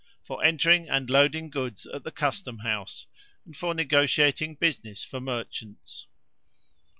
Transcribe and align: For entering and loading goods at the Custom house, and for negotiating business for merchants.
For 0.25 0.43
entering 0.43 0.89
and 0.89 1.11
loading 1.11 1.51
goods 1.51 1.85
at 1.85 2.03
the 2.03 2.09
Custom 2.09 2.57
house, 2.57 3.05
and 3.45 3.55
for 3.55 3.75
negotiating 3.75 4.55
business 4.55 5.03
for 5.03 5.19
merchants. 5.19 6.07